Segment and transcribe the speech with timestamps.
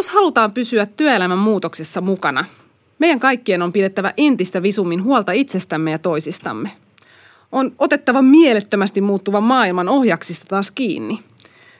[0.00, 2.44] Jos halutaan pysyä työelämän muutoksessa mukana,
[2.98, 6.70] meidän kaikkien on pidettävä entistä visummin huolta itsestämme ja toisistamme.
[7.52, 11.18] On otettava mielettömästi muuttuvan maailman ohjaksista taas kiinni.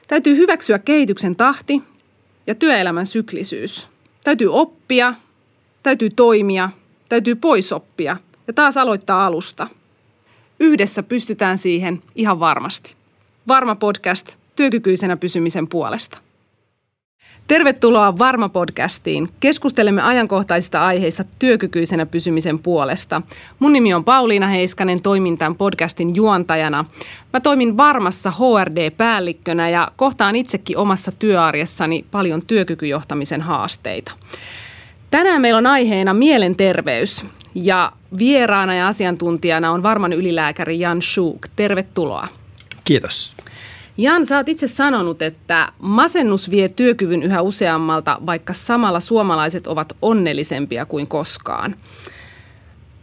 [0.07, 1.83] Täytyy hyväksyä kehityksen tahti
[2.47, 3.87] ja työelämän syklisyys.
[4.23, 5.13] Täytyy oppia,
[5.83, 6.69] täytyy toimia,
[7.09, 9.67] täytyy poisoppia ja taas aloittaa alusta.
[10.59, 12.95] Yhdessä pystytään siihen ihan varmasti.
[13.47, 16.30] Varma podcast työkykyisenä pysymisen puolesta.
[17.51, 19.29] Tervetuloa Varma-podcastiin.
[19.39, 23.21] Keskustelemme ajankohtaisista aiheista työkykyisenä pysymisen puolesta.
[23.59, 26.85] Mun nimi on Pauliina Heiskanen, toimin tämän podcastin juontajana.
[27.33, 34.11] Mä toimin Varmassa HRD-päällikkönä ja kohtaan itsekin omassa työarjessani paljon työkykyjohtamisen haasteita.
[35.09, 37.25] Tänään meillä on aiheena mielenterveys
[37.55, 41.47] ja vieraana ja asiantuntijana on Varman ylilääkäri Jan Schuuk.
[41.55, 42.27] Tervetuloa.
[42.83, 43.33] Kiitos.
[44.01, 49.93] Jan, sä oot itse sanonut, että masennus vie työkyvyn yhä useammalta, vaikka samalla suomalaiset ovat
[50.01, 51.75] onnellisempia kuin koskaan.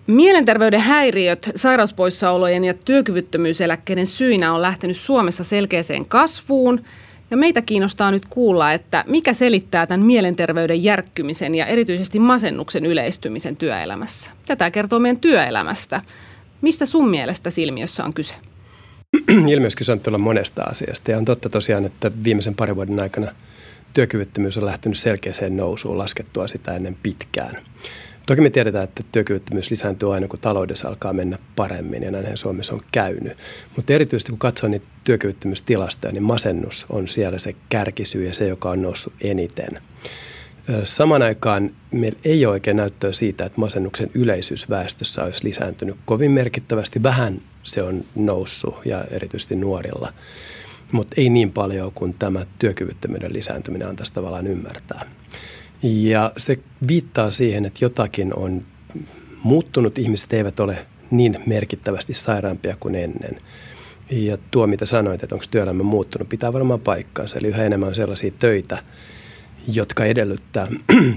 [0.06, 6.84] Mielenterveyden häiriöt, sairauspoissaolojen ja työkyvyttömyyseläkkeiden syinä on lähtenyt Suomessa selkeäseen kasvuun.
[7.30, 13.56] Ja meitä kiinnostaa nyt kuulla, että mikä selittää tämän mielenterveyden järkkymisen ja erityisesti masennuksen yleistymisen
[13.56, 14.30] työelämässä.
[14.46, 16.02] Tätä kertoo meidän työelämästä.
[16.60, 18.34] Mistä sun mielestä silmiössä on kyse?
[19.48, 21.10] Ilmiössä on tulla monesta asiasta.
[21.10, 23.32] Ja on totta tosiaan, että viimeisen parin vuoden aikana
[23.94, 27.54] työkyvyttömyys on lähtenyt selkeäseen nousuun laskettua sitä ennen pitkään.
[28.26, 32.74] Toki me tiedetään, että työkyvyttömyys lisääntyy aina, kun taloudessa alkaa mennä paremmin, ja näinhän Suomessa
[32.74, 33.38] on käynyt.
[33.76, 38.70] Mutta erityisesti kun katsoo niitä työkyvyttömyystilastoja, niin masennus on siellä se kärkisyy ja se, joka
[38.70, 39.68] on noussut eniten.
[40.84, 46.30] Saman aikaan meillä ei ole oikein näyttöä siitä, että masennuksen yleisyys väestössä olisi lisääntynyt kovin
[46.30, 47.02] merkittävästi.
[47.02, 50.12] Vähän se on noussut ja erityisesti nuorilla,
[50.92, 55.04] mutta ei niin paljon kuin tämä työkyvyttömyyden lisääntyminen antaisi tavallaan ymmärtää.
[55.82, 56.58] Ja se
[56.88, 58.64] viittaa siihen, että jotakin on
[59.42, 59.98] muuttunut.
[59.98, 63.36] Ihmiset eivät ole niin merkittävästi sairaampia kuin ennen.
[64.10, 67.38] Ja tuo, mitä sanoit, että onko työelämä muuttunut, pitää varmaan paikkaansa.
[67.38, 68.82] Eli yhä enemmän on sellaisia töitä,
[69.72, 70.66] jotka edellyttää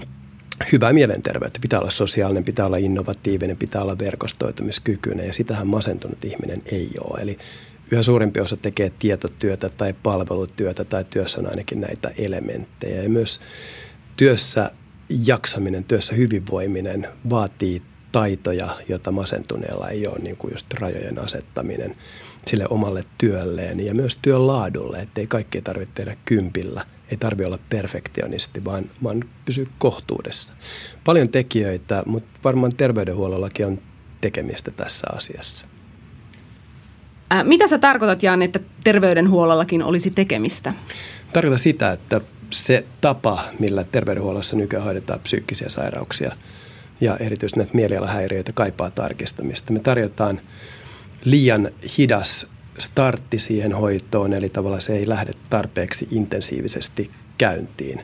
[0.71, 1.59] hyvää mielenterveyttä.
[1.61, 7.21] Pitää olla sosiaalinen, pitää olla innovatiivinen, pitää olla verkostoitumiskykyinen ja sitähän masentunut ihminen ei ole.
[7.21, 7.37] Eli
[7.91, 13.03] yhä suurempi osa tekee tietotyötä tai palvelutyötä tai työssä on ainakin näitä elementtejä.
[13.03, 13.39] Ja myös
[14.17, 14.71] työssä
[15.25, 17.81] jaksaminen, työssä hyvinvoiminen vaatii
[18.11, 21.95] taitoja, joita masentuneella ei ole, niin kuin just rajojen asettaminen
[22.45, 27.59] sille omalle työlleen ja myös työn laadulle, ettei kaikkea tarvitse tehdä kympillä– ei tarvitse olla
[27.69, 30.53] perfektionisti, vaan, vaan pysyä kohtuudessa.
[31.03, 33.81] Paljon tekijöitä, mutta varmaan terveydenhuollollakin on
[34.21, 35.65] tekemistä tässä asiassa.
[37.29, 40.73] Ää, mitä sä tarkoitat, Jan, että terveydenhuollollakin olisi tekemistä?
[41.33, 46.31] Tarkoitan sitä, että se tapa, millä terveydenhuollossa nykyään hoidetaan psyykkisiä sairauksia
[47.01, 49.73] ja erityisesti näitä mielialahäiriöitä kaipaa tarkistamista.
[49.73, 50.41] Me tarjotaan
[51.23, 52.47] liian hidas
[52.79, 58.01] startti siihen hoitoon, eli tavallaan se ei lähde tarpeeksi intensiivisesti käyntiin.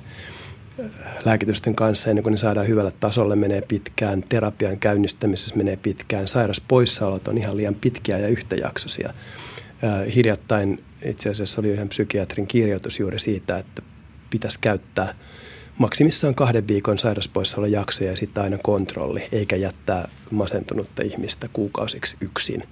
[1.26, 7.28] Lääkitysten kanssa ennen kuin ne saadaan hyvälle tasolle menee pitkään, terapian käynnistämisessä menee pitkään, sairaspoissaolot
[7.28, 9.14] on ihan liian pitkiä ja yhtäjaksoisia.
[10.16, 13.82] Hiljattain itse asiassa oli yhden psykiatrin kirjoitus juuri siitä, että
[14.30, 15.14] pitäisi käyttää–
[15.78, 16.98] maksimissaan kahden viikon
[17.70, 22.64] jaksoja ja sitten aina kontrolli, eikä jättää masentunutta ihmistä kuukausiksi yksin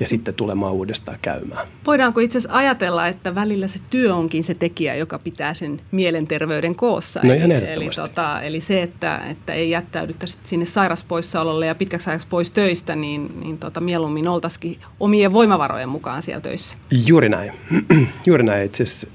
[0.00, 1.68] ja sitten tulemaan uudestaan käymään.
[1.86, 6.74] Voidaanko itse asiassa ajatella, että välillä se työ onkin se tekijä, joka pitää sen mielenterveyden
[6.74, 7.20] koossa?
[7.22, 12.10] No ihan eli, eli, tota, eli se, että, että ei jättäydytä sinne sairaspoissaololle ja pitkäksi
[12.10, 16.76] ajaksi pois töistä, niin, niin tota, mieluummin oltaisikin omien voimavarojen mukaan siellä töissä.
[17.06, 17.52] Juuri näin.
[18.26, 18.66] Juuri näin.
[18.66, 19.06] Itse asiassa,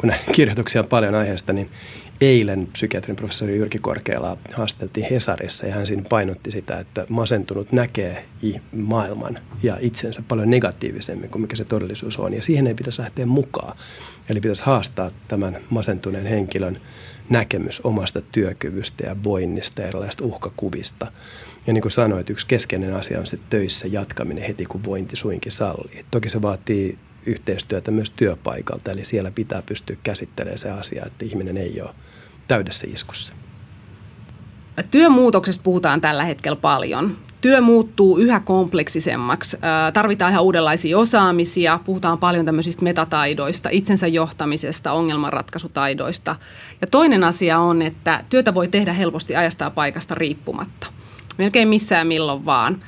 [0.00, 1.70] kun näitä kirjoituksia on paljon aiheesta, niin
[2.20, 8.24] eilen psykiatrin professori Jyrki Korkeala haasteltiin Hesarissa ja hän siinä painotti sitä, että masentunut näkee
[8.76, 12.34] maailman ja itsensä paljon negatiivisemmin kuin mikä se todellisuus on.
[12.34, 13.76] Ja siihen ei pitäisi lähteä mukaan.
[14.28, 16.80] Eli pitäisi haastaa tämän masentuneen henkilön
[17.30, 21.12] näkemys omasta työkyvystä ja voinnista ja erilaisista uhkakuvista.
[21.66, 25.52] Ja niin kuin sanoit, yksi keskeinen asia on se töissä jatkaminen heti, kun vointi suinkin
[25.52, 26.04] sallii.
[26.10, 31.56] Toki se vaatii yhteistyötä myös työpaikalta, eli siellä pitää pystyä käsittelemään se asia, että ihminen
[31.56, 31.90] ei ole
[32.48, 33.34] täydessä iskussa.
[34.90, 37.16] Työmuutoksesta puhutaan tällä hetkellä paljon.
[37.40, 39.58] Työ muuttuu yhä kompleksisemmaksi.
[39.94, 41.80] Tarvitaan ihan uudenlaisia osaamisia.
[41.84, 46.36] Puhutaan paljon tämmöisistä metataidoista, itsensä johtamisesta, ongelmanratkaisutaidoista.
[46.80, 50.86] Ja toinen asia on, että työtä voi tehdä helposti ajasta ja paikasta riippumatta.
[51.38, 52.80] Melkein missään milloin vaan.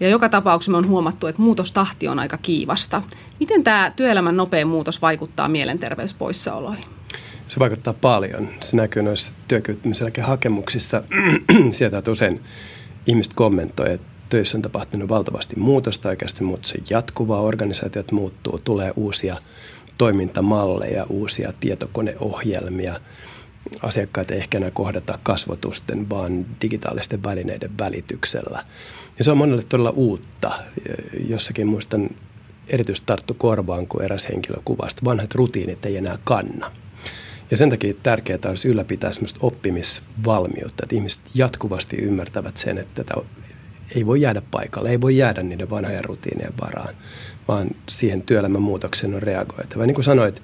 [0.00, 3.02] Ja joka tapauksessa me on huomattu, että muutostahti on aika kiivasta.
[3.40, 6.84] Miten tämä työelämän nopea muutos vaikuttaa mielenterveyspoissaoloihin?
[7.48, 8.48] Se vaikuttaa paljon.
[8.60, 11.02] Se näkyy noissa työkyvyttömyyseläkehakemuksissa.
[11.70, 12.40] Sieltä usein
[13.06, 18.92] ihmiset kommentoi, että töissä on tapahtunut valtavasti muutosta, oikeasti muutos on jatkuvaa, organisaatiot muuttuu, tulee
[18.96, 19.36] uusia
[19.98, 23.00] toimintamalleja, uusia tietokoneohjelmia.
[23.82, 28.64] Asiakkaat ei ehkä enää kohdata kasvotusten, vaan digitaalisten välineiden välityksellä.
[29.18, 30.52] Ja se on monelle todella uutta.
[31.28, 32.10] Jossakin muistan
[32.68, 35.04] erityisesti tarttu korvaan, kun eräs henkilö kuvasta.
[35.04, 36.72] Vanhat rutiinit ei enää kanna.
[37.50, 43.20] Ja sen takia tärkeää olisi ylläpitää sellaista oppimisvalmiutta, että ihmiset jatkuvasti ymmärtävät sen, että tätä
[43.96, 46.94] ei voi jäädä paikalle, ei voi jäädä niiden vanhojen rutiinien varaan,
[47.48, 49.86] vaan siihen työelämän muutokseen on reagoitava.
[49.86, 50.42] Niin kuin sanoit,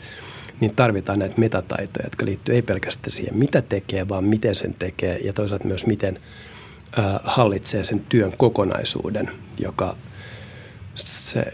[0.60, 5.18] niin tarvitaan näitä metataitoja, jotka liittyy ei pelkästään siihen, mitä tekee, vaan miten sen tekee
[5.18, 6.18] ja toisaalta myös miten
[7.24, 9.96] hallitsee sen työn kokonaisuuden, joka
[10.94, 11.52] se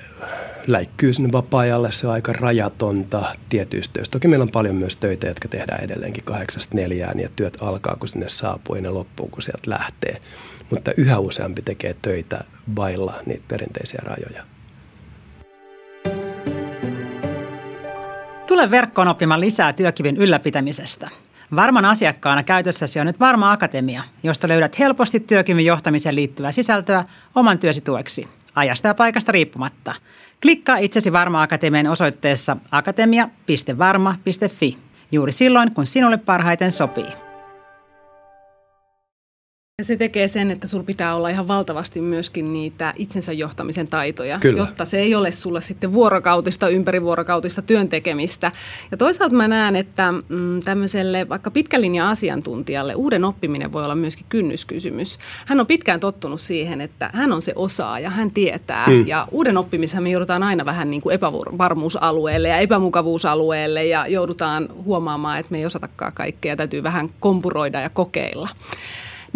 [0.66, 4.12] läikkyy sinne vapaa-ajalle, se on aika rajatonta tietyistä töistä.
[4.12, 8.08] Toki meillä on paljon myös töitä, jotka tehdään edelleenkin kahdeksasta neljään ja työt alkaa, kun
[8.08, 10.20] sinne saapuu ja ne loppuu, kun sieltä lähtee.
[10.70, 12.44] Mutta yhä useampi tekee töitä
[12.76, 14.55] vailla niitä perinteisiä rajoja.
[18.46, 21.08] Tule verkkoon oppimaan lisää työkyvyn ylläpitämisestä.
[21.56, 27.04] Varman asiakkaana käytössäsi on nyt Varma Akatemia, josta löydät helposti työkyvyn johtamiseen liittyvää sisältöä
[27.34, 29.94] oman työsi tueksi, ajasta ja paikasta riippumatta.
[30.42, 34.78] Klikkaa itsesi Varma Akatemian osoitteessa akatemia.varma.fi
[35.12, 37.25] juuri silloin, kun sinulle parhaiten sopii.
[39.80, 44.38] Ja se tekee sen, että sulla pitää olla ihan valtavasti myöskin niitä itsensä johtamisen taitoja,
[44.38, 44.58] Kyllä.
[44.58, 48.52] jotta se ei ole sulle sitten vuorokautista, ympärivuorokautista työn tekemistä.
[48.90, 54.26] Ja toisaalta mä näen, että mm, tämmöiselle vaikka pitkälinja asiantuntijalle uuden oppiminen voi olla myöskin
[54.28, 55.18] kynnyskysymys.
[55.46, 58.86] Hän on pitkään tottunut siihen, että hän on se osaaja, hän tietää.
[58.86, 59.06] Mm.
[59.06, 65.38] Ja uuden oppimisen me joudutaan aina vähän niin kuin epävarmuusalueelle ja epämukavuusalueelle ja joudutaan huomaamaan,
[65.38, 68.48] että me ei osatakaan kaikkea, täytyy vähän kompuroida ja kokeilla.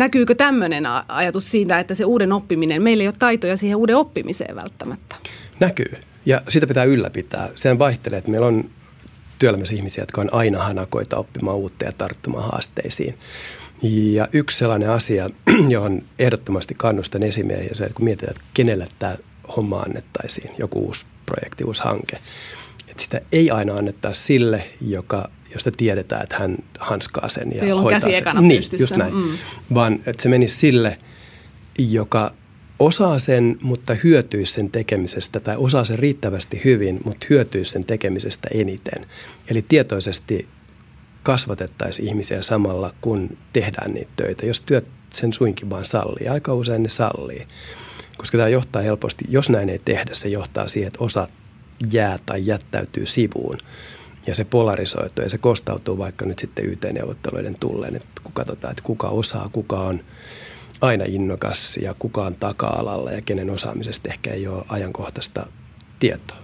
[0.00, 4.56] Näkyykö tämmöinen ajatus siitä, että se uuden oppiminen, meillä ei ole taitoja siihen uuden oppimiseen
[4.56, 5.16] välttämättä?
[5.60, 5.92] Näkyy.
[6.26, 7.48] Ja sitä pitää ylläpitää.
[7.54, 8.70] Sehän vaihtelee, että meillä on
[9.38, 13.14] työelämässä ihmisiä, jotka on aina hanakoita oppimaan uutta ja tarttumaan haasteisiin.
[14.12, 15.28] Ja yksi sellainen asia,
[15.68, 19.16] johon ehdottomasti kannustan esimiehiä, se, että kun mietitään, että kenelle tämä
[19.56, 22.18] homma annettaisiin, joku uusi projekti, uusi hanke,
[22.88, 27.82] että sitä ei aina anneta sille, joka josta tiedetään, että hän hanskaa sen ja Jolloin
[27.82, 28.48] hoitaa käsi sen.
[28.48, 28.82] niin, pystyssä.
[28.82, 29.14] just näin.
[29.14, 29.38] Mm.
[29.74, 30.98] Vaan että se menisi sille,
[31.78, 32.34] joka
[32.78, 38.48] osaa sen, mutta hyötyisi sen tekemisestä tai osaa sen riittävästi hyvin, mutta hyötyisi sen tekemisestä
[38.54, 39.06] eniten.
[39.50, 40.48] Eli tietoisesti
[41.22, 44.46] kasvatettaisiin ihmisiä samalla, kun tehdään niitä töitä.
[44.46, 47.46] Jos työt sen suinkin vaan sallii, aika usein ne sallii.
[48.16, 51.28] Koska tämä johtaa helposti, jos näin ei tehdä, se johtaa siihen, että osa
[51.92, 53.58] jää tai jättäytyy sivuun
[54.26, 58.82] ja se polarisoituu ja se kostautuu vaikka nyt sitten YT-neuvotteluiden tulleen, että kun katsotaan, että
[58.82, 60.00] kuka osaa, kuka on
[60.80, 65.46] aina innokas ja kuka on taka-alalla ja kenen osaamisesta ehkä ei ole ajankohtaista
[65.98, 66.36] tietoa.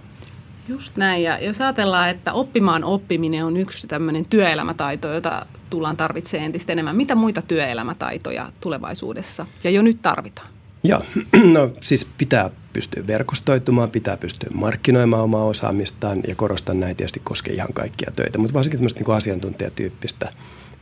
[0.67, 1.23] Just näin.
[1.23, 6.95] Ja jos ajatellaan, että oppimaan oppiminen on yksi tämmöinen työelämätaito, jota tullaan tarvitsemaan entistä enemmän.
[6.95, 10.47] Mitä muita työelämätaitoja tulevaisuudessa ja jo nyt tarvitaan?
[10.83, 11.01] Joo,
[11.53, 17.53] no siis pitää pystyä verkostoitumaan, pitää pystyä markkinoimaan omaa osaamistaan ja korostan näin tietysti koskee
[17.53, 20.29] ihan kaikkia töitä, mutta varsinkin tämmöistä niin asiantuntijatyyppistä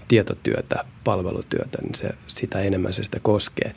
[0.07, 3.71] tietotyötä, palvelutyötä, niin se, sitä enemmän se sitä koskee.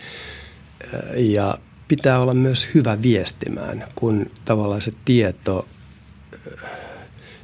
[1.17, 1.59] Ja
[1.89, 5.69] pitää olla myös hyvä viestimään, kun tavallaan se tieto,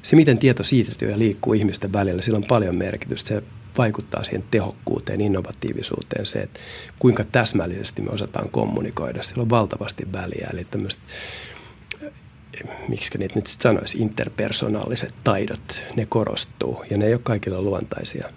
[0.02, 3.28] se miten tieto siirtyy ja liikkuu ihmisten välillä, sillä on paljon merkitystä.
[3.28, 3.42] Se
[3.78, 6.60] vaikuttaa siihen tehokkuuteen, innovatiivisuuteen, se, että
[6.98, 9.22] kuinka täsmällisesti me osataan kommunikoida.
[9.22, 11.00] Sillä on valtavasti väliä, eli tämmöiset
[12.88, 18.30] miksi niitä nyt sanoisi, interpersonaaliset taidot, ne korostuu ja ne ei ole kaikilla luontaisia.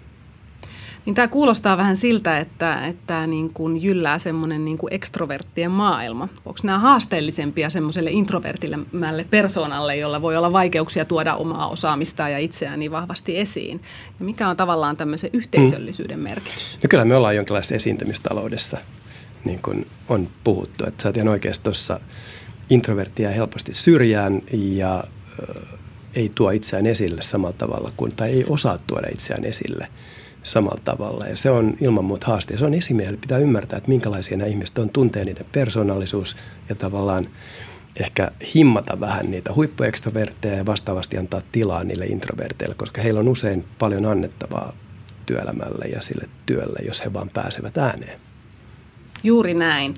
[1.08, 6.28] Niin tämä kuulostaa vähän siltä, että, että niin kuin jyllää semmoinen niin kuin ekstroverttien maailma.
[6.44, 12.78] Onko nämä haasteellisempia semmoiselle introvertillemmälle persoonalle, jolla voi olla vaikeuksia tuoda omaa osaamistaan ja itseään
[12.78, 13.80] niin vahvasti esiin?
[14.18, 16.78] Ja mikä on tavallaan tämmöisen yhteisöllisyyden merkitys?
[16.82, 18.78] No kyllä me ollaan jonkinlaisessa esiintymistaloudessa,
[19.44, 20.84] niin kuin on puhuttu.
[20.86, 22.00] Että sä oot ihan oikeasti tuossa
[22.70, 25.04] introverttia helposti syrjään ja
[26.16, 29.88] ei tuo itseään esille samalla tavalla kuin, tai ei osaa tuoda itseään esille–
[30.42, 31.26] samalla tavalla.
[31.26, 32.58] Ja se on ilman muuta haaste.
[32.58, 33.16] Se on esimieli.
[33.16, 36.36] Pitää ymmärtää, että minkälaisia nämä ihmiset on, tuntee niiden persoonallisuus
[36.68, 37.26] ja tavallaan
[38.00, 43.64] ehkä himmata vähän niitä huippuekstrovertteja ja vastaavasti antaa tilaa niille introverteille, koska heillä on usein
[43.78, 44.72] paljon annettavaa
[45.26, 48.20] työelämälle ja sille työlle, jos he vaan pääsevät ääneen.
[49.22, 49.94] Juuri näin.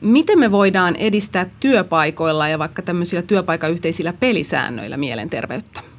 [0.00, 5.93] Miten me voidaan edistää työpaikoilla ja vaikka tämmöisillä työpaikayhteisillä pelisäännöillä mielenterveyttä?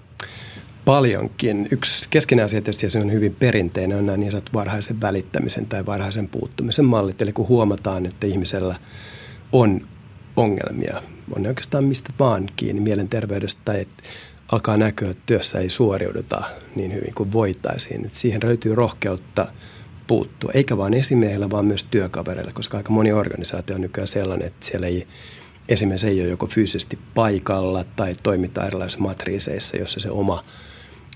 [0.85, 1.67] Paljonkin.
[1.71, 5.65] Yksi keskeinen asia tietysti, ja se on hyvin perinteinen, on nämä niin sanotut varhaisen välittämisen
[5.65, 7.21] tai varhaisen puuttumisen mallit.
[7.21, 8.75] Eli kun huomataan, että ihmisellä
[9.51, 9.81] on
[10.35, 11.01] ongelmia,
[11.35, 14.03] on ne oikeastaan mistä vaan kiinni mielenterveydestä tai että
[14.51, 16.43] alkaa näkyä, että työssä ei suoriuduta
[16.75, 18.05] niin hyvin kuin voitaisiin.
[18.05, 19.47] Että siihen löytyy rohkeutta
[20.07, 24.65] puuttua, eikä vain esimiehillä, vaan myös työkavereilla, koska aika moni organisaatio on nykyään sellainen, että
[24.65, 25.07] siellä ei
[25.69, 30.41] esimies ei ole joko fyysisesti paikalla tai toimitaan erilaisissa matriiseissa, jossa se oma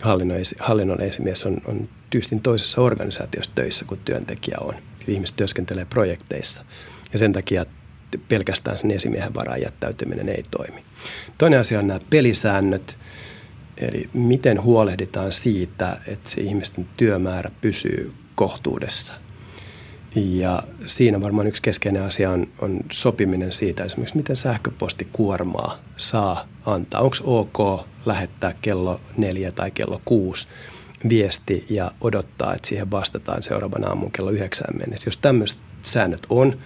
[0.02, 4.74] hallinnon, hallinnon esimies on, on tyystin toisessa organisaatiossa töissä kuin työntekijä on.
[5.08, 6.66] Ihmiset työskentelee projekteissa
[7.14, 7.66] ja sen takia
[8.28, 10.84] pelkästään sen esimiehen varaan jättäytyminen ei toimi.
[11.38, 12.98] Toinen asia on nämä pelisäännöt,
[13.78, 19.14] eli miten huolehditaan siitä, että se ihmisten työmäärä pysyy kohtuudessa.
[20.16, 27.02] Ja siinä varmaan yksi keskeinen asia on, on sopiminen siitä esimerkiksi, miten sähköpostikuormaa saa antaa.
[27.02, 30.48] Onko ok lähettää kello neljä tai kello kuusi
[31.10, 35.08] viesti ja odottaa, että siihen vastataan seuraavana aamun kello yhdeksään mennessä.
[35.08, 36.60] Jos tämmöiset säännöt on,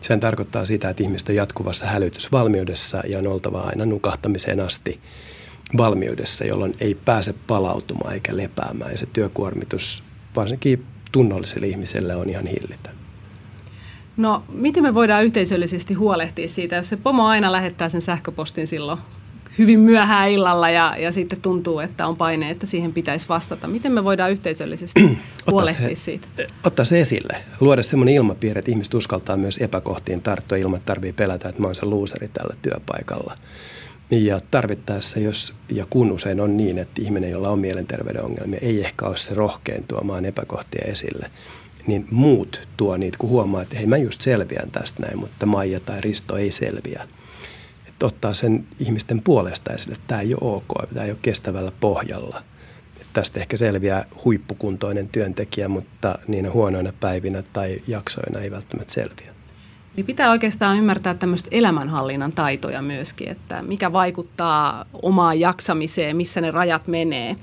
[0.00, 5.00] sehän tarkoittaa sitä, että ihmiset on jatkuvassa hälytysvalmiudessa ja on oltava aina nukahtamiseen asti
[5.76, 8.90] valmiudessa, jolloin ei pääse palautumaan eikä lepäämään.
[8.90, 10.02] Ja se työkuormitus
[10.36, 12.94] varsinkin tunnolliselle ihmiselle on ihan hillitön.
[14.16, 18.98] No, miten me voidaan yhteisöllisesti huolehtia siitä, jos se pomo aina lähettää sen sähköpostin silloin
[19.58, 23.68] hyvin myöhään illalla ja, ja sitten tuntuu, että on paine, että siihen pitäisi vastata.
[23.68, 25.18] Miten me voidaan yhteisöllisesti
[25.50, 26.28] huolehtia se, siitä?
[26.64, 27.36] Ottaa se esille.
[27.60, 31.68] Luoda semmoinen ilmapiiri, että ihmiset uskaltaa myös epäkohtiin tarttua ilman, että tarvii pelätä, että mä
[31.68, 33.38] oon se luuseri tällä työpaikalla.
[34.10, 38.80] Ja tarvittaessa, jos ja kun usein on niin, että ihminen, jolla on mielenterveyden ongelmia, ei
[38.84, 41.30] ehkä ole se rohkein tuomaan epäkohtia esille,
[41.86, 45.80] niin muut tuo niitä, kun huomaa, että hei mä just selviän tästä näin, mutta Maija
[45.80, 47.02] tai Risto ei selviä.
[48.02, 52.42] Ottaa sen ihmisten puolesta esille, että tämä ei ole ok, tämä ei ole kestävällä pohjalla.
[52.96, 59.38] Että tästä ehkä selviää huippukuntoinen työntekijä, mutta niinä huonoina päivinä tai jaksoina ei välttämättä selviä.
[59.96, 66.50] Niin pitää oikeastaan ymmärtää tämmöistä elämänhallinnan taitoja myöskin, että mikä vaikuttaa omaan jaksamiseen, missä ne
[66.50, 67.36] rajat menee.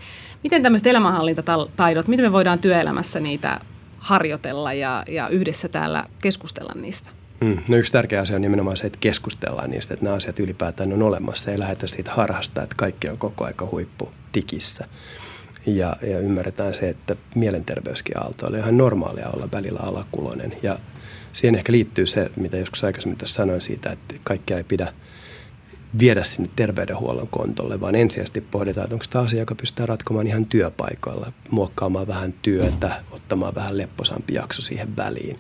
[0.44, 3.60] Miten tämmöiset elämänhallintataidot, miten me voidaan työelämässä niitä
[3.98, 7.10] harjoitella ja, ja yhdessä täällä keskustella niistä?
[7.42, 7.58] Mm.
[7.70, 11.04] No yksi tärkeä asia on nimenomaan se, että keskustellaan niistä, että nämä asiat ylipäätään on
[11.04, 11.52] olemassa.
[11.52, 14.88] Ei lähdetä siitä harhasta, että kaikki on koko aika huippu tikissä.
[15.66, 20.54] Ja, ja ymmärretään se, että mielenterveyskin aalto oli ihan normaalia olla välillä alakuloinen.
[20.64, 20.80] Ja
[21.34, 24.94] siihen ehkä liittyy se, mitä joskus aikaisemmin tuossa sanoin siitä, että kaikkea ei pidä
[26.00, 30.46] viedä sinne terveydenhuollon kontolle, vaan ensisijaisesti pohditaan, että onko tämä asia, joka pystytään ratkomaan ihan
[30.46, 35.36] työpaikoilla, muokkaamaan vähän työtä, ottamaan vähän lepposampi jakso siihen väliin.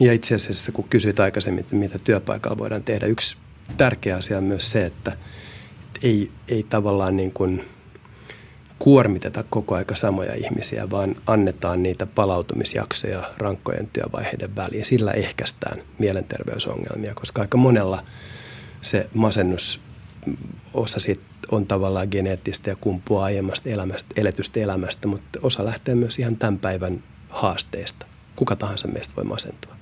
[0.00, 3.36] Ja itse asiassa, kun kysyit aikaisemmin, että mitä työpaikalla voidaan tehdä, yksi
[3.76, 5.16] tärkeä asia on myös se, että
[6.02, 7.64] ei, ei tavallaan niin kuin–
[8.80, 14.84] kuormiteta koko aika samoja ihmisiä, vaan annetaan niitä palautumisjaksoja rankkojen työvaiheiden väliin.
[14.84, 18.04] Sillä ehkäistään mielenterveysongelmia, koska aika monella
[18.82, 19.80] se masennus
[20.74, 26.18] osa siitä on tavallaan geneettistä ja kumpuaa aiemmasta elämästä, eletystä elämästä, mutta osa lähtee myös
[26.18, 28.06] ihan tämän päivän haasteista.
[28.36, 29.79] Kuka tahansa meistä voi masentua.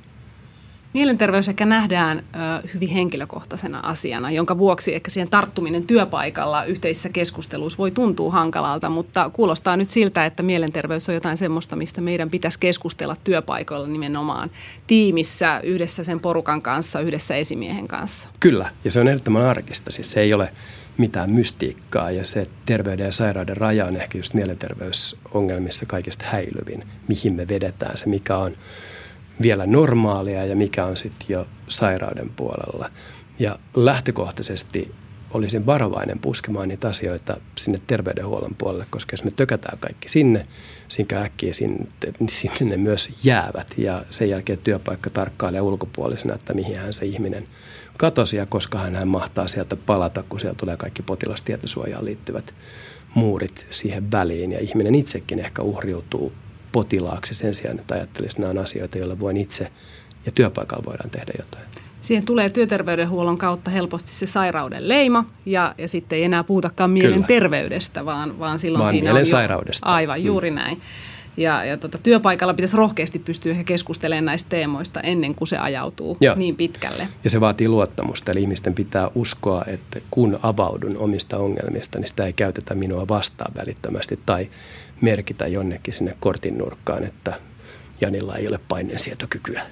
[0.99, 7.79] Mielenterveys ehkä nähdään ö, hyvin henkilökohtaisena asiana, jonka vuoksi ehkä siihen tarttuminen työpaikalla yhteisissä keskusteluissa
[7.79, 12.59] voi tuntua hankalalta, mutta kuulostaa nyt siltä, että mielenterveys on jotain semmoista, mistä meidän pitäisi
[12.61, 14.51] keskustella työpaikoilla nimenomaan
[14.87, 18.29] tiimissä, yhdessä sen porukan kanssa, yhdessä esimiehen kanssa.
[18.41, 19.91] Kyllä, ja se on ehdottoman arkista.
[19.91, 20.53] Siis se ei ole
[20.97, 27.33] mitään mystiikkaa ja se terveyden ja sairauden raja on ehkä just mielenterveysongelmissa kaikista häilyvin, mihin
[27.33, 28.57] me vedetään se, mikä on
[29.43, 32.91] vielä normaalia ja mikä on sitten jo sairauden puolella.
[33.39, 34.95] Ja lähtökohtaisesti
[35.31, 40.43] olisin varovainen puskemaan niitä asioita sinne terveydenhuollon puolelle, koska jos me tökätään kaikki sinne,
[40.89, 41.87] siinä äkkiä sinne,
[42.29, 47.45] sinne ne myös jäävät ja sen jälkeen työpaikka tarkkailee ulkopuolisena, että mihin hän se ihminen
[47.97, 52.55] katosi ja koska hän mahtaa sieltä palata, kun siellä tulee kaikki potilastietosuojaan liittyvät
[53.15, 56.33] muurit siihen väliin ja ihminen itsekin ehkä uhriutuu
[56.73, 59.73] potilaaksi sen sijaan, että ajattelisi, että nämä on asioita, joilla voin itse
[60.27, 61.65] ja työpaikalla voidaan tehdä jotain.
[62.01, 68.05] Siihen tulee työterveydenhuollon kautta helposti se sairauden leima ja, ja sitten ei enää puhutakaan mielenterveydestä,
[68.05, 69.89] vaan, vaan silloin vaan siinä on sairaudesta.
[69.89, 70.55] Jo, aivan, juuri mm.
[70.55, 70.81] näin.
[71.37, 76.17] Ja, ja tota, työpaikalla pitäisi rohkeasti pystyä ehkä keskustelemaan näistä teemoista ennen kuin se ajautuu
[76.21, 76.35] ja.
[76.35, 77.09] niin pitkälle.
[77.25, 82.27] Ja se vaatii luottamusta, eli ihmisten pitää uskoa, että kun avaudun omista ongelmista, niin sitä
[82.27, 84.51] ei käytetä minua vastaan välittömästi tai
[85.01, 87.35] merkitä jonnekin sinne kortin nurkkaan, että
[88.01, 89.63] Janilla ei ole paineensietokykyä.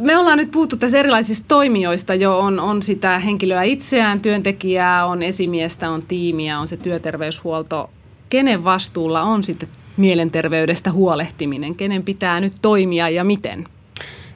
[0.00, 2.38] Me ollaan nyt puhuttu tässä erilaisista toimijoista jo.
[2.38, 7.90] On, on sitä henkilöä itseään, työntekijää, on esimiestä, on tiimiä, on se työterveyshuolto.
[8.30, 11.74] Kenen vastuulla on sitten mielenterveydestä huolehtiminen?
[11.74, 13.68] Kenen pitää nyt toimia ja miten?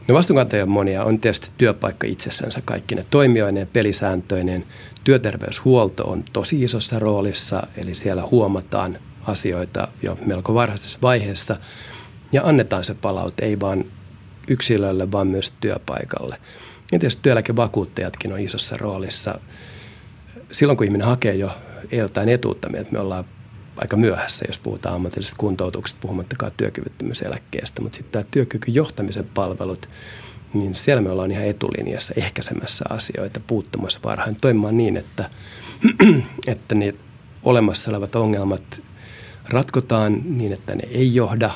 [0.08, 1.04] No vastuunkantajia on monia.
[1.04, 4.64] On tietysti työpaikka itsessänsä kaikki ne toimijoineen, pelisääntöinen.
[5.04, 11.56] Työterveyshuolto on tosi isossa roolissa, eli siellä huomataan asioita jo melko varhaisessa vaiheessa
[12.32, 13.84] ja annetaan se palaute, ei vaan
[14.48, 16.36] yksilölle, vaan myös työpaikalle.
[16.92, 19.40] Ja tietysti työeläkevakuuttajatkin on isossa roolissa.
[20.52, 21.50] Silloin kun ihminen hakee jo
[21.92, 23.24] jotain etuutta, että me ollaan
[23.78, 27.82] aika myöhässä, jos puhutaan ammatillisesta kuntoutuksesta, puhumattakaan työkyvyttömyyseläkkeestä.
[27.82, 29.88] Mutta sitten tämä työkykyjohtamisen palvelut,
[30.54, 35.30] niin siellä me ollaan ihan etulinjassa ehkäisemässä asioita, puuttumassa varhain, toimimaan niin, että,
[36.46, 36.94] että ne
[37.42, 38.82] olemassa olevat ongelmat
[39.48, 41.50] ratkotaan niin, että ne ei johda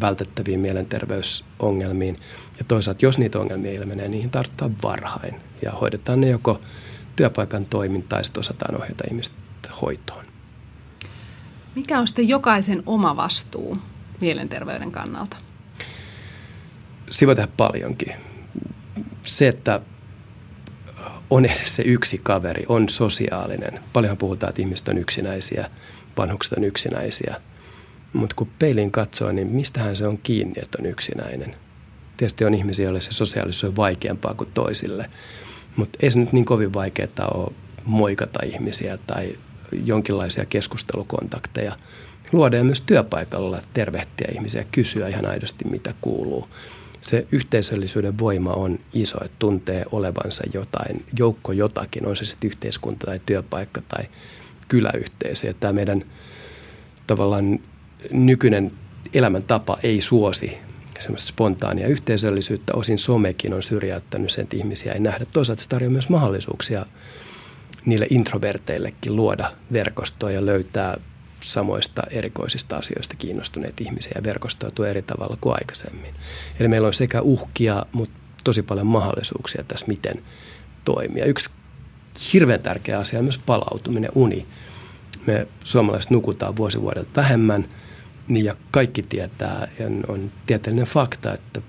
[0.00, 2.16] vältettäviin mielenterveysongelmiin.
[2.58, 6.60] Ja toisaalta, jos niitä ongelmia ilmenee, niihin tarttaa varhain ja hoidetaan ne joko
[7.16, 9.36] työpaikan toimintaa tai osataan ohjata ihmistä
[9.82, 10.29] hoitoon.
[11.74, 13.78] Mikä on sitten jokaisen oma vastuu
[14.20, 15.36] mielenterveyden kannalta?
[17.10, 18.12] Siva tehdä paljonkin.
[19.22, 19.80] Se, että
[21.30, 23.80] on edes se yksi kaveri, on sosiaalinen.
[23.92, 25.70] Paljon puhutaan, että ihmiset on yksinäisiä,
[26.16, 27.34] vanhukset on yksinäisiä.
[28.12, 31.54] Mutta kun peiliin katsoo, niin mistähän se on kiinni, että on yksinäinen?
[32.16, 35.10] Tietysti on ihmisiä, joille se sosiaalisuus on vaikeampaa kuin toisille.
[35.76, 37.52] Mutta ei se nyt niin kovin vaikeaa ole
[37.84, 39.38] moikata ihmisiä tai
[39.84, 41.76] jonkinlaisia keskustelukontakteja.
[42.32, 46.48] Luodaan myös työpaikalla tervehtiä ihmisiä, kysyä ihan aidosti mitä kuuluu.
[47.00, 53.06] Se yhteisöllisyyden voima on iso, että tuntee olevansa jotain, joukko jotakin, on se sitten yhteiskunta
[53.06, 54.04] tai työpaikka tai
[54.68, 55.46] kyläyhteisö.
[55.46, 56.04] Ja tämä meidän
[57.06, 57.58] tavallaan
[58.12, 58.72] nykyinen
[59.14, 60.58] elämäntapa ei suosi
[60.98, 62.72] semmoista spontaania yhteisöllisyyttä.
[62.74, 65.24] Osin somekin on syrjäyttänyt sen, että ihmisiä ei nähdä.
[65.24, 66.86] Toisaalta se tarjoaa myös mahdollisuuksia
[67.86, 70.96] niille introverteillekin luoda verkostoa ja löytää
[71.40, 76.14] samoista erikoisista asioista kiinnostuneita ihmisiä ja verkostoitua eri tavalla kuin aikaisemmin.
[76.60, 80.22] Eli meillä on sekä uhkia, mutta tosi paljon mahdollisuuksia tässä, miten
[80.84, 81.24] toimia.
[81.24, 81.50] Yksi
[82.32, 84.46] hirveän tärkeä asia on myös palautuminen, uni.
[85.26, 86.78] Me suomalaiset nukutaan vuosi
[87.16, 87.64] vähemmän–
[88.30, 91.62] niin ja kaikki tietää, ja on tieteellinen fakta, että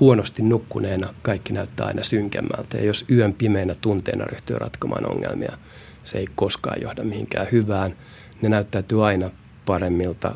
[0.00, 2.76] huonosti nukkuneena kaikki näyttää aina synkemmältä.
[2.76, 5.58] Ja jos yön pimeänä tunteena ryhtyy ratkomaan ongelmia,
[6.04, 7.96] se ei koskaan johda mihinkään hyvään.
[8.42, 9.30] Ne näyttäytyy aina
[9.66, 10.34] paremmilta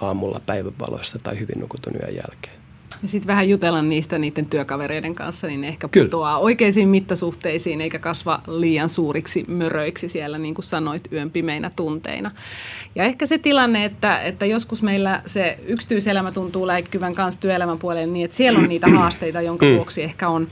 [0.00, 2.59] aamulla päivänvalossa tai hyvin nukutun yön jälkeen.
[3.02, 6.04] Ja sitten vähän jutella niistä niiden työkavereiden kanssa, niin ne ehkä Kyllä.
[6.04, 12.30] putoaa oikeisiin mittasuhteisiin eikä kasva liian suuriksi möröiksi siellä, niin kuin sanoit, yön pimeinä tunteina.
[12.94, 18.12] Ja ehkä se tilanne, että, että joskus meillä se yksityiselämä tuntuu läikkyvän kanssa työelämän puolelle
[18.12, 19.76] niin, että siellä on niitä haasteita, jonka mm.
[19.76, 20.48] vuoksi ehkä on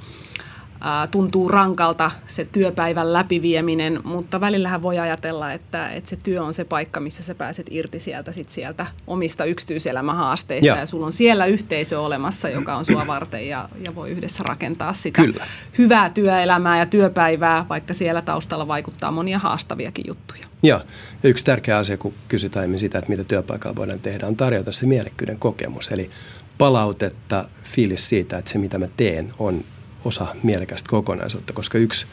[1.11, 6.65] tuntuu rankalta se työpäivän läpivieminen, mutta välillähän voi ajatella, että, että se työ on se
[6.65, 10.77] paikka, missä sä pääset irti sieltä, sit sieltä omista yksityiselämähaasteista ja.
[10.77, 14.93] ja sulla on siellä yhteisö olemassa, joka on sua varten ja, ja voi yhdessä rakentaa
[14.93, 15.47] sitä Kyllä.
[15.79, 20.47] hyvää työelämää ja työpäivää, vaikka siellä taustalla vaikuttaa monia haastaviakin juttuja.
[20.63, 20.81] Joo,
[21.23, 24.87] ja yksi tärkeä asia, kun kysytään sitä, että mitä työpaikalla voidaan tehdä, on tarjota se
[24.87, 26.11] mielekkyyden kokemus, eli
[26.59, 29.65] palautetta, fiilis siitä, että se mitä mä teen on
[30.09, 32.07] osa mielekästä kokonaisuutta, koska yksi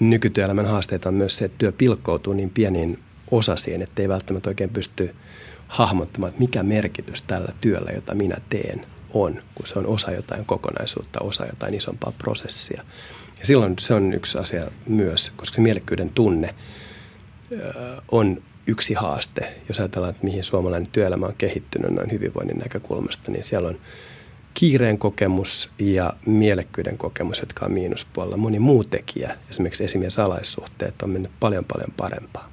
[0.00, 2.98] nykytyöelämän haasteita on myös se, että työ pilkkoutuu niin pieniin
[3.30, 5.14] osasiin, että ei välttämättä oikein pysty
[5.68, 10.44] hahmottamaan, että mikä merkitys tällä työllä, jota minä teen, on, kun se on osa jotain
[10.44, 12.82] kokonaisuutta, osa jotain isompaa prosessia.
[13.38, 16.54] Ja silloin se on yksi asia myös, koska se mielekkyyden tunne
[18.12, 19.54] on yksi haaste.
[19.68, 23.78] Jos ajatellaan, että mihin suomalainen työelämä on kehittynyt noin hyvinvoinnin näkökulmasta, niin siellä on
[24.54, 28.36] kiireen kokemus ja mielekkyyden kokemus, jotka on miinuspuolella.
[28.36, 32.52] Moni muu tekijä, esimerkiksi esimies alaissuhteet, on mennyt paljon paljon parempaa.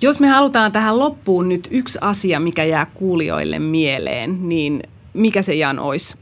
[0.00, 4.82] Jos me halutaan tähän loppuun nyt yksi asia, mikä jää kuulijoille mieleen, niin
[5.14, 6.16] mikä se Jan olisi?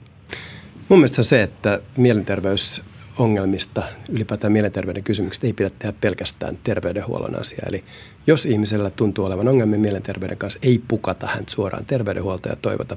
[0.89, 7.41] Mun mielestä se on se, että mielenterveysongelmista, ylipäätään mielenterveyden kysymyksistä ei pidä tehdä pelkästään terveydenhuollon
[7.41, 7.65] asia.
[7.69, 7.85] Eli
[8.27, 12.97] jos ihmisellä tuntuu olevan ongelmia mielenterveyden kanssa, ei pukata häntä suoraan terveydenhuoltoon ja toivota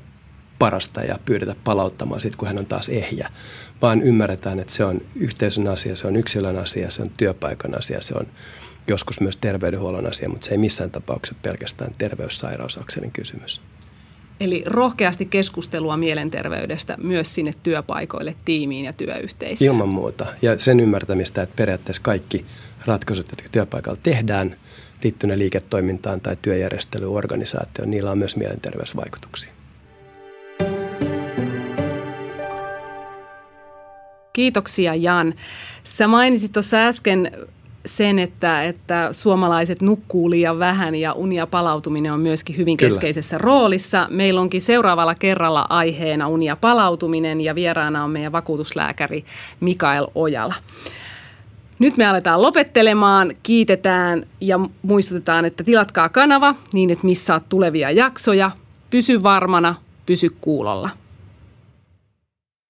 [0.60, 3.30] parasta ja pyydetä palauttamaan sitten, kun hän on taas ehjä,
[3.82, 8.02] vaan ymmärretään, että se on yhteisön asia, se on yksilön asia, se on työpaikan asia,
[8.02, 8.28] se on
[8.88, 13.62] joskus myös terveydenhuollon asia, mutta se ei missään tapauksessa pelkästään terveyssairausakselin kysymys.
[14.40, 19.68] Eli rohkeasti keskustelua mielenterveydestä myös sinne työpaikoille, tiimiin ja työyhteisöön.
[19.68, 20.26] Ilman muuta.
[20.42, 22.46] Ja sen ymmärtämistä, että periaatteessa kaikki
[22.86, 24.56] ratkaisut, jotka työpaikalla tehdään,
[25.04, 29.59] liittyen liiketoimintaan tai työjärjestelyorganisaatioon, niillä on myös mielenterveysvaikutuksia.
[34.40, 35.34] Kiitoksia Jan.
[35.84, 37.32] Sä mainitsit tuossa äsken
[37.86, 42.90] sen, että, että suomalaiset nukkuu liian vähän ja unia palautuminen on myöskin hyvin Kyllä.
[42.90, 44.08] keskeisessä roolissa.
[44.10, 49.26] Meillä onkin seuraavalla kerralla aiheena unia palautuminen ja vieraana on meidän vakuutuslääkäri
[49.60, 50.56] Mikael Ojala.
[51.80, 58.52] Nyt me aletaan lopettelemaan, kiitetään ja muistutetaan, että tilatkaa kanava niin, että missaat tulevia jaksoja.
[58.90, 59.76] Pysy varmana,
[60.06, 60.90] pysy kuulolla.